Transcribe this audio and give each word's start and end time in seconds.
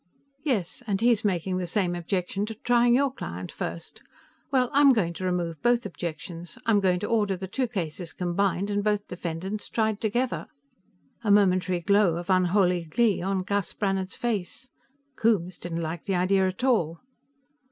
"Yes, 0.41 0.81
and 0.87 0.99
he 0.99 1.11
is 1.11 1.23
making 1.23 1.57
the 1.57 1.67
same 1.67 1.93
objection 1.93 2.43
to 2.47 2.55
trying 2.55 2.95
your 2.95 3.11
client 3.11 3.51
first. 3.51 4.01
Well, 4.49 4.71
I'm 4.73 4.93
going 4.93 5.13
to 5.13 5.23
remove 5.25 5.61
both 5.61 5.85
objections. 5.85 6.57
I'm 6.65 6.79
going 6.79 6.99
to 7.01 7.05
order 7.07 7.37
the 7.37 7.47
two 7.47 7.67
cases 7.67 8.11
combined, 8.11 8.71
and 8.71 8.83
both 8.83 9.07
defendants 9.07 9.69
tried 9.69 10.01
together." 10.01 10.47
A 11.23 11.29
momentary 11.29 11.81
glow 11.81 12.15
of 12.15 12.31
unholy 12.31 12.85
glee 12.85 13.21
on 13.21 13.43
Gus 13.43 13.73
Brannhard's 13.73 14.15
face; 14.15 14.69
Coombes 15.15 15.59
didn't 15.59 15.83
like 15.83 16.05
the 16.05 16.15
idea 16.15 16.47
at 16.47 16.63
all. 16.63 17.01